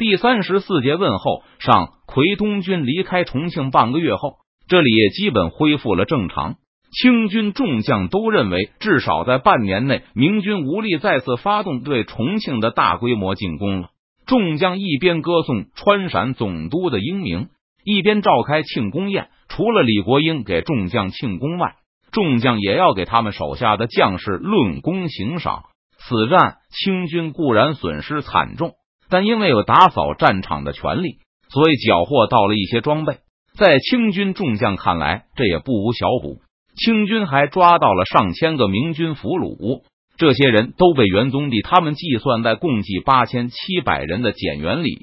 [0.00, 6.54] 第三十四节问候上，奎东军离开重庆半个月后，这里也基本恢复了正常。
[6.90, 13.90] 清军众将都认为，至少在半年内，明军无力再次发动对重庆的大规模进攻了。
[14.24, 17.48] 众将一边歌颂川陕总督的英明，
[17.84, 19.28] 一边召开庆功宴。
[19.50, 21.74] 除了李国英给众将庆功外，
[22.10, 25.64] 众将也要给他们手下的将士论功行赏。
[25.98, 28.72] 此战，清军固然损失惨重。
[29.10, 31.18] 但因为有打扫战场的权利，
[31.50, 33.18] 所以缴获到了一些装备。
[33.58, 36.40] 在清军众将看来，这也不无小补。
[36.76, 39.82] 清军还抓到了上千个明军俘虏，
[40.16, 44.96] 这些人都被元宗帝他们计算在共计八千七百人的减员里。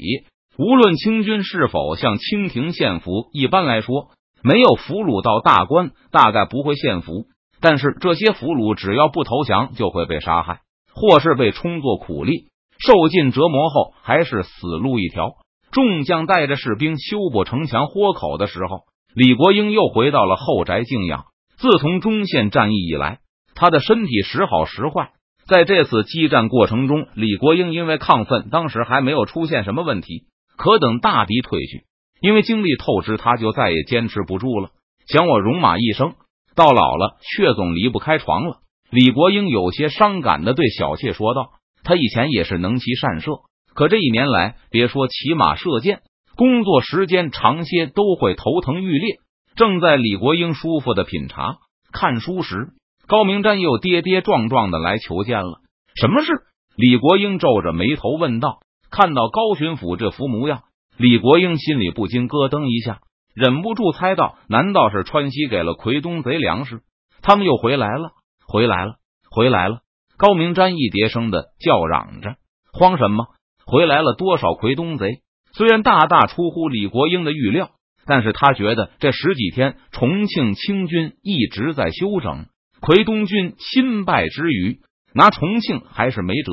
[0.58, 4.08] 无论清军是否向清廷献俘，一般来说，
[4.42, 7.26] 没有俘虏到大官，大概不会献俘。
[7.60, 10.62] 但是这些俘虏只要不投降，就会被杀害，
[10.94, 12.46] 或是被充作苦力。
[12.80, 15.32] 受尽折磨后，还是死路一条。
[15.72, 21.26] 众将带着士兵修补城墙豁口的时候，李国英又回到了后宅静养。
[21.58, 23.20] 自从中线战役以来，
[23.56, 25.12] 他的身体时好时坏。
[25.48, 30.26] 在这次激战过程中，李国英因为亢奋，当时还没有出现什么问题。
[30.56, 31.86] 可等大敌退去，
[32.22, 34.70] 因为精力透支，他就再也坚持不住了。
[35.08, 36.16] 想我戎马一生，
[36.56, 38.58] 到老了却总离不开床了。
[38.90, 41.52] 李国英有些伤感的对小妾说道。
[41.88, 43.32] 他以前也是能骑善射，
[43.74, 46.02] 可这一年来，别说骑马射箭，
[46.36, 49.20] 工作时间长些都会头疼欲裂。
[49.56, 51.60] 正在李国英舒服的品茶
[51.94, 52.74] 看书时，
[53.08, 55.62] 高明瞻又跌跌撞撞的来求见了。
[55.96, 56.34] 什么事？
[56.76, 58.60] 李国英皱着眉头问道。
[58.92, 60.64] 看到高巡抚这副模样，
[60.98, 63.00] 李国英心里不禁咯噔一下，
[63.34, 66.82] 忍不住猜到：难道是川西给了奎东贼粮食？
[67.22, 68.12] 他们又回来了，
[68.46, 68.96] 回来了，
[69.32, 69.80] 回来了！
[70.18, 72.36] 高明瞻一叠声的叫嚷着
[72.74, 73.28] ：“慌什么？
[73.66, 75.22] 回来了多少奎东贼？”
[75.54, 77.70] 虽然大大出乎李国英的预料，
[78.06, 82.46] 但是他觉得这十几天重庆清军一直在休整，
[82.80, 84.80] 奎东军亲败之余，
[85.14, 86.52] 拿重庆还是没辙。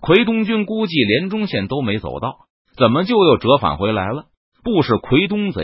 [0.00, 2.46] 奎东军估计连中线都没走到，
[2.76, 4.26] 怎么就又折返回来了？
[4.62, 5.62] 不是奎东贼，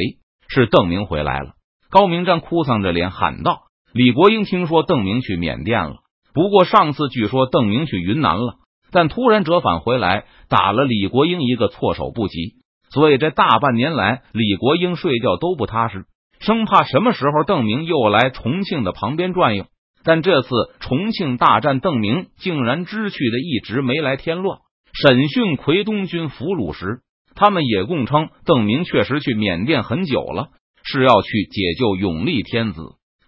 [0.49, 1.53] 是邓明回来了。
[1.91, 5.97] 高明瞻哭丧着脸喊道：“李国英，听说邓明去缅甸了。”
[6.35, 8.55] 不过上次据说邓明去云南了，
[8.91, 12.55] 但突然折返回来，打了李国英一个措手不及。
[12.91, 16.05] 所以这大半年来，李国英睡觉都不踏实，
[16.41, 19.67] 生怕什么时候邓明又来重庆的旁边转悠。
[20.05, 20.49] 但这次
[20.81, 24.59] 重庆大战，邓明竟然知趣的一直没来添乱。
[24.93, 27.01] 审讯奎东军俘虏时，
[27.35, 30.49] 他们也供称邓明确实去缅甸很久了，
[30.83, 32.83] 是要去解救永历天子。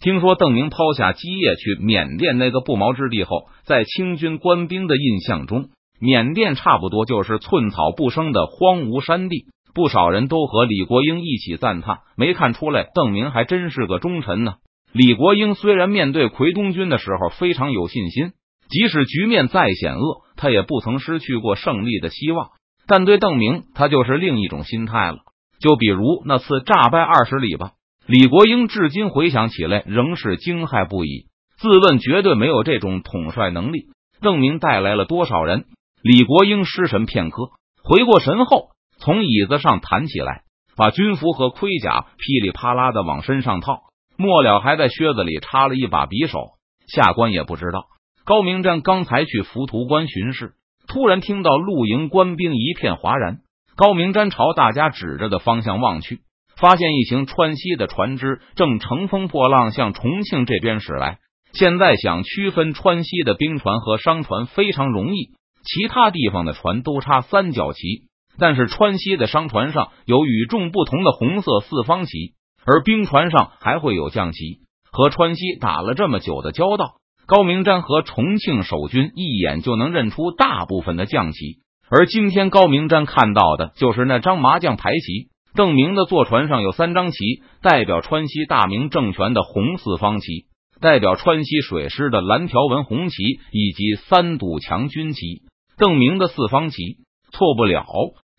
[0.04, 9.46] 听说邓明抛下基业去缅甸那个不毛之地后，在清军官兵的印象中，缅甸差不多就是寸草不生的荒芜山地。
[9.74, 14.56] 不少人都和李国英一起赞叹，没看出来邓明还真是个忠臣呢。
[14.92, 18.32] 李国英虽然面对奎东军的时候非常有信心，
[18.68, 22.50] 即使局面再险恶，他也不曾失去过胜利的希望。
[22.86, 25.20] 但对邓明，他就是另一种心态了。
[25.60, 27.70] 就比如那次诈败二十里吧。
[28.06, 31.26] 李国英至今回想起来，仍是惊骇不已。
[31.56, 33.86] 自问绝对没有这种统帅能力。
[34.20, 35.64] 邓明带来了多少人？
[36.02, 40.42] 李国英失神片刻，回过神后，从椅子上弹起来，
[40.76, 43.84] 把军服和盔甲噼里啪啦的往身上套，
[44.18, 46.50] 末了还在靴子里插了一把匕首。
[46.86, 47.86] 下官也不知道。
[48.26, 50.52] 高明瞻刚才去浮屠关巡视，
[50.86, 53.38] 突然听到露营官兵一片哗然。
[53.76, 56.20] 高明瞻朝大家指着的方向望去。
[56.64, 61.18] 发现一行川西的船只正乘风破浪向重庆这边驶来。
[61.52, 68.04] 现在想区分川西的兵船和商船非常容易，其他地方的船都插三角旗，
[68.38, 72.32] 但是川西的商船上有与众不同的红色四方旗，
[72.64, 74.60] 而兵船上还会有将旗。
[74.90, 76.94] 和川西打了这么久的交道，
[77.26, 81.58] 高明瞻和重庆守军一眼就能认出大部分的将旗，
[81.90, 85.33] 而今天高明瞻看到的就是那张麻将牌旗。
[85.54, 90.46] 邓明的坐船上有三张旗，代表川西大明政权的红四方旗，
[90.80, 93.22] 代表川西水师的蓝条纹红旗，
[93.52, 95.42] 以及三堵墙军旗。
[95.78, 96.98] 邓明的四方旗
[97.30, 97.86] 错不了。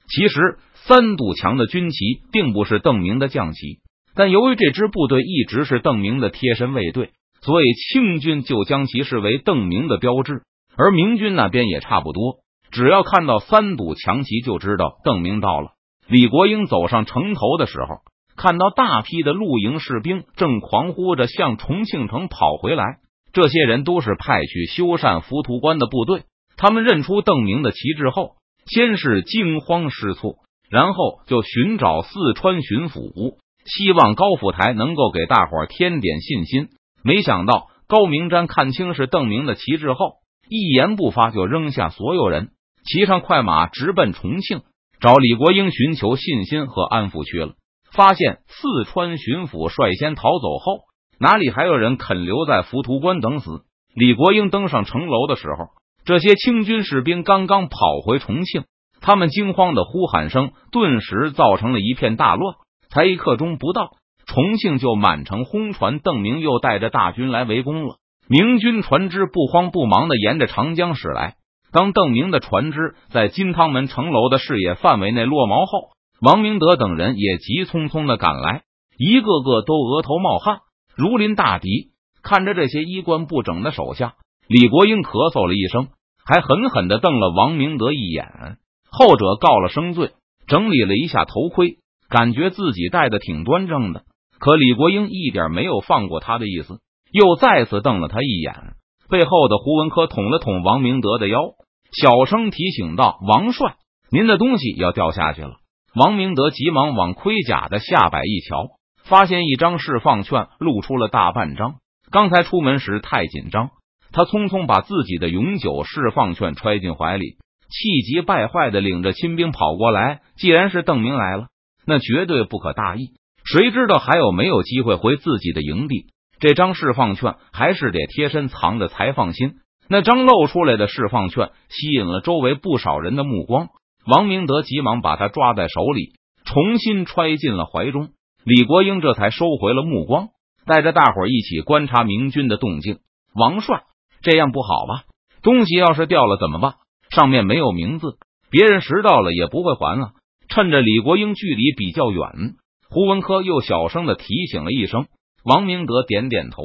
[0.09, 1.97] 其实三堵墙的军旗
[2.33, 3.79] 并不是邓明的将旗，
[4.13, 10.41] 但由于这支部队一直是邓明的贴身卫队，所以清军就将其视为邓明的标志。
[10.77, 12.39] 而明军那边也差不多，
[12.71, 15.74] 只要看到三堵墙旗，就知道邓明到了。
[16.07, 18.01] 李国英走上城头的时候，
[18.35, 22.97] 看到大批的露营士兵正狂呼着向重庆城跑回来。
[23.33, 26.23] 这些人都是派去修缮浮屠关的部队。
[26.57, 28.35] 他们认出邓明的旗帜后，
[28.65, 30.35] 先是惊慌失措，
[30.69, 36.69] 然后就寻找四川巡抚，希望高府台能够给大伙添点信心。
[37.03, 40.13] 没想到高明瞻看清是邓明的旗帜后，
[40.47, 42.51] 一言不发就扔下所有人，
[42.85, 44.61] 骑上快马直奔重庆，
[44.99, 47.53] 找李国英寻求信心和安抚去了。
[47.91, 50.81] 发现四川巡抚率先逃走后，
[51.17, 53.63] 哪里还有人肯留在浮屠关等死？
[53.95, 55.69] 李国英登上城楼的时候，
[56.03, 58.65] 这些清军士兵刚刚跑回重庆，
[58.99, 62.55] 他们惊慌的呼喊声顿时造成了一片大乱。
[62.89, 63.91] 才一刻钟不到，
[64.25, 67.95] 重庆就满城轰传邓明又带着大军来围攻了。
[68.27, 71.35] 明军船只不慌不忙的沿着长江驶来。
[71.75, 75.89] 当邓明的船只在金汤门城楼的视野范围内落锚后，
[76.21, 78.63] 王明德等人也急匆匆的赶来，
[78.97, 80.59] 一个个都额头冒汗，
[80.95, 81.89] 如临大敌。
[82.23, 84.13] 看着这些衣冠不整的手下，
[84.47, 85.89] 李国英咳嗽了一声，
[86.25, 88.57] 还狠狠的瞪了王明德一眼。
[88.89, 90.11] 后者告了声罪，
[90.47, 94.03] 整理了一下头盔，感觉自己戴的挺端正的。
[94.39, 96.79] 可李国英一点没有放过他的意思，
[97.11, 98.75] 又再次瞪了他一眼。
[99.09, 101.51] 背后的胡文科捅了捅王明德的腰，
[101.95, 103.75] 小声提醒道：“王帅，
[104.11, 105.57] 您的东西要掉下去了。”
[105.95, 108.67] 王明德急忙往盔甲的下摆一瞧，
[109.05, 111.75] 发现一张释放券露出了大半张。
[112.11, 113.69] 刚才出门时太紧张，
[114.11, 117.37] 他匆匆把自己的永久释放券揣进怀里，
[117.69, 120.19] 气急败坏的领着亲兵跑过来。
[120.35, 121.47] 既然是邓明来了，
[121.87, 123.11] 那绝对不可大意。
[123.45, 126.07] 谁知道还有没有机会回自己的营地？
[126.41, 129.53] 这张释放券还是得贴身藏着才放心。
[129.87, 133.69] 那张露出来的释放券吸引了周围不少人的目光。
[134.07, 136.13] 王明德急忙把他抓在手里，
[136.45, 138.09] 重新揣进了怀中。
[138.43, 140.29] 李国英这才收回了目光，
[140.65, 142.99] 带着大伙一起观察明军的动静。
[143.33, 143.83] 王帅，
[144.21, 145.03] 这样不好吧？
[145.41, 146.73] 东西要是掉了怎么办？
[147.09, 148.17] 上面没有名字，
[148.49, 150.11] 别人拾到了也不会还啊！
[150.47, 152.55] 趁着李国英距离比较远，
[152.89, 155.07] 胡文科又小声的提醒了一声。
[155.43, 156.61] 王明德点点头，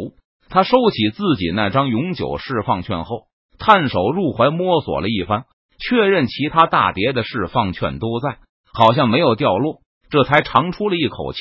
[0.51, 3.23] 他收起自己那张永久释放券后，
[3.59, 5.45] 探手入怀摸索了一番。
[5.79, 8.37] 确认其他大叠的释放券都在，
[8.75, 9.77] 好像没有掉落，
[10.11, 11.39] 这才长出了一口气。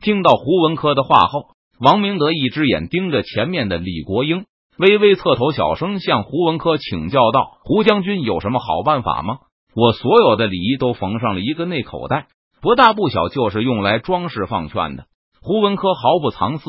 [0.00, 1.48] 听到胡文科的话后，
[1.80, 4.44] 王明德一只眼盯着前面的李国英，
[4.78, 9.38] 微微侧头，小声向胡文科请教道：“胡将军有什么好办法吗？
[9.74, 12.28] 我所有的礼仪都缝上了一个内口袋，
[12.60, 15.06] 不大不小，就是用来装释放券的。”
[15.42, 16.64] 胡文科毫不藏私，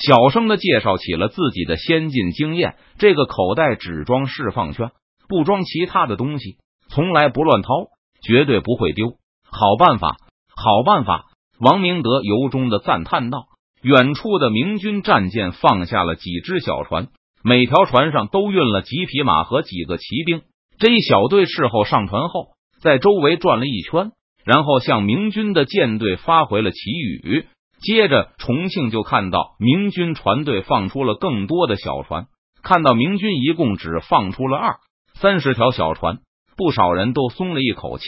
[0.00, 4.90] 小声的介绍起了自己的先进经验：这个口袋只装释放圈。
[5.28, 6.56] 不装其他的东西，
[6.88, 7.68] 从来不乱掏，
[8.20, 9.12] 绝对不会丢。
[9.44, 10.16] 好办法，
[10.56, 11.26] 好办法！
[11.60, 13.44] 王明德由衷的赞叹道。
[13.82, 17.08] 远处的明军战舰放下了几只小船，
[17.42, 20.42] 每条船上都运了几匹马和几个骑兵。
[20.78, 22.48] 这一小队事后上船后，
[22.82, 24.10] 在周围转了一圈，
[24.44, 27.46] 然后向明军的舰队发回了旗语。
[27.80, 32.26] 接着，重庆就看到明军船队放出了更多的小船，
[32.62, 34.76] 看到明军一共只放出了二。
[35.14, 36.18] 三十条小船，
[36.56, 38.04] 不少人都松了一口气。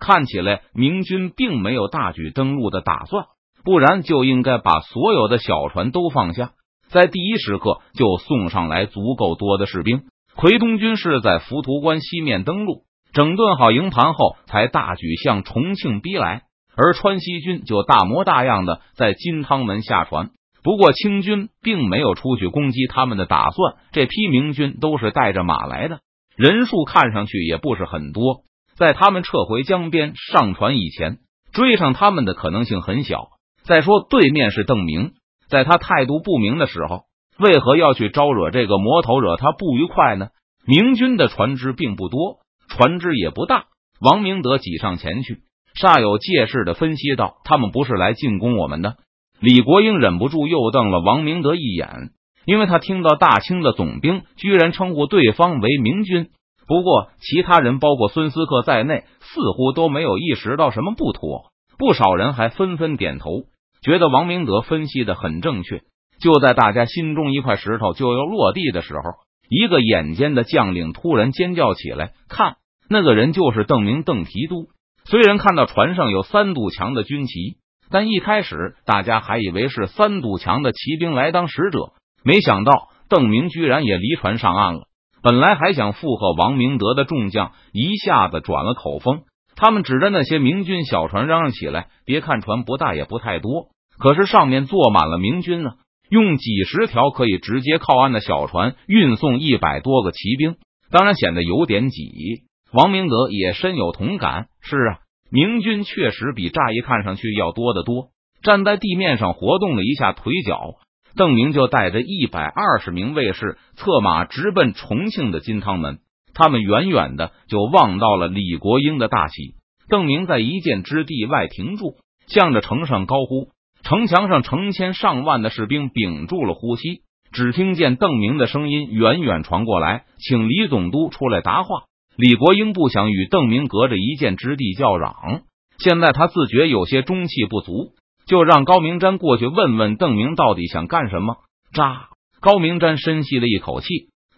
[0.00, 3.26] 看起来明军并没有大举登陆的打算，
[3.64, 6.50] 不然就应该把所有的小船都放下，
[6.88, 10.02] 在第一时刻就送上来足够多的士兵。
[10.34, 12.82] 奎东军是在浮屠关西面登陆，
[13.12, 16.42] 整顿好营盘后，才大举向重庆逼来。
[16.76, 20.30] 而川西军就大模大样的在金汤门下船。
[20.62, 26.00] 不过清军并没有出去攻击他们的打算，这批明军都是带着马来的。
[26.36, 28.44] 人数看上去也不是很多，
[28.76, 31.18] 在他们撤回江边上船以前，
[31.52, 33.28] 追上他们的可能性很小。
[33.64, 35.12] 再说，对面是邓明，
[35.48, 37.02] 在他态度不明的时候，
[37.38, 40.28] 为何要去招惹这个魔头，惹他不愉快呢？
[40.64, 42.38] 明军的船只并不多，
[42.68, 43.64] 船只也不大。
[44.00, 45.40] 王明德挤上前去，
[45.80, 48.96] 煞有介事的分析道：“他们不是来进攻我们的。”
[49.40, 52.10] 李国英忍不住又瞪了王明德一眼。
[52.44, 56.30] 因为他听到大清的总兵居然称呼对方为明军，
[56.66, 63.44] 不过其他人包括孙思克在内似乎都没有意识到什么不妥，不少人还纷纷点头，
[63.80, 65.82] 觉得王明德分析的很正确。
[66.20, 69.02] 就在大家心中一块石头就要落地的时候，
[69.48, 72.56] 一个眼尖的将领突然尖叫起来：“看，
[72.88, 74.66] 那个人就是邓明，邓提督！”
[75.04, 77.56] 虽然看到船上有三堵墙的军旗，
[77.90, 81.92] 但一开始大家还以为是三堵墙的骑兵来当使者。
[82.24, 84.82] 没想到邓明居然也离船上岸了。
[85.22, 89.22] 本来还想附和王明德的众将，一下子转了口风。
[89.54, 93.68] 他们指着那些明军小船嚷嚷起来：“别看船不大，也不太多，
[93.98, 95.74] 可是上面坐满了明军啊！
[96.08, 100.56] 用几十条可以直接靠岸的小船运送一百多个骑兵，
[100.90, 102.42] 当然显得有点挤。”
[102.72, 104.46] 王明德也深有同感。
[104.60, 104.98] 是啊，
[105.30, 108.08] 明军确实比乍一看上去要多得多。
[108.42, 110.74] 站在地面上活动了一下腿脚，
[111.14, 115.98] 邓明就带着一百二十名卫士策马直奔重庆的金汤门。
[116.34, 119.54] 他们远远的就望到了李国英的大旗。
[119.88, 123.50] 邓明在一箭之地外停住，向着城上高呼。
[123.84, 127.02] 城墙上成千上万的士兵屏住了呼吸，
[127.32, 131.82] 只听见邓明的声音远远传过来：“请李总督出来答话。”
[132.16, 135.42] 李国英不想与邓明隔着一箭之地叫嚷，
[135.78, 137.94] 现在他自觉有些中气不足，
[138.26, 141.36] 就让高明瞻过去问问邓明到底想干什么。
[141.72, 142.10] 扎！
[142.40, 143.86] 高明瞻深吸了一口气，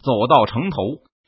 [0.03, 0.79] 走到城头，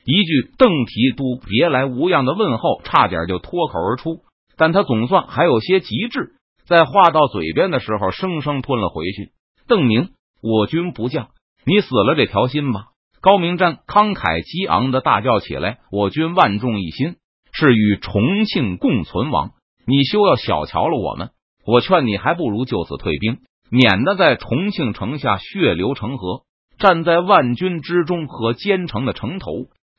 [0.05, 4.21] 一句“邓提督别来无恙”的问候差点就脱口而出，
[4.55, 6.35] 但他总算还有些机智，
[6.65, 9.31] 在话到嘴边的时候，生生吞了回去。
[9.67, 10.11] 邓明，
[10.41, 11.29] 我军不降，
[11.65, 12.89] 你死了这条心吧。
[13.21, 17.15] 高明瞻慷慨激昂的大叫起来：“我军万众一心，
[17.51, 19.51] 是与重庆共存亡。
[19.85, 21.29] 你休要小瞧了我们！
[21.65, 26.41] 我劝你还不如就此退兵，免得在重庆城下血流成河。”
[26.79, 29.51] 站在万军之中和坚城的城头，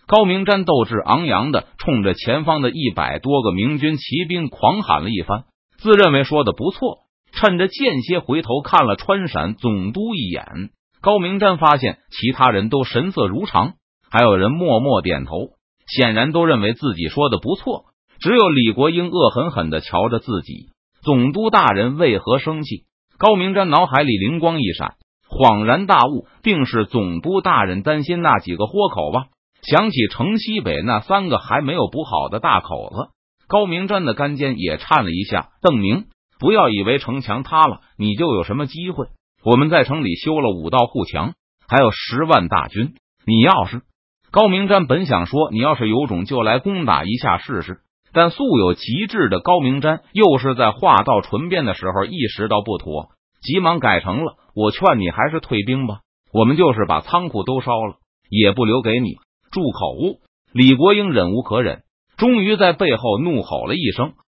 [0.07, 5.47] 高明瞻斗志昂扬的冲着前方的一百多个明军骑兵狂喊了一番，
[5.79, 6.99] 自认为说的不错。
[7.33, 10.71] 趁着间歇回头看了川陕总督一眼。
[11.09, 13.77] 高明瞻发现其他人都神色如常，
[14.11, 15.53] 还有人默默点头，
[15.87, 17.87] 显然都认为自己说的不错。
[18.21, 20.69] 只有李国英恶狠狠的瞧着自己，
[21.01, 22.85] 总督大人为何生气？
[23.17, 24.97] 高明瞻脑海里灵光一闪，
[25.31, 29.29] 恍然大悟，定是总督大人担心那几个豁口吧？
[29.63, 33.09] 想起城西北那三个还没有补好的大口子，
[33.49, 35.53] 高明瞻的肝尖也颤了一下。
[35.63, 36.05] 邓明，
[36.39, 39.07] 不要以为城墙塌了，你就有什么机会。
[39.45, 41.35] 我们在城里修了五道护墙，
[41.69, 42.95] 还有十万大军。
[43.25, 43.83] 你要是
[44.33, 47.79] 高明瞻本想说，你要是有种就来攻打一下试试。
[48.13, 56.01] 但素有极致的高明瞻，又是在话到唇边的时候意识到不妥，急忙改成了：我劝你还是退兵吧。
[56.33, 57.97] 我们就是把仓库都烧了，
[58.29, 59.19] 也不留给你。
[59.53, 60.19] 住口！
[60.53, 61.83] 李国英忍无可忍，
[62.17, 64.15] 终于在背后怒吼了一声。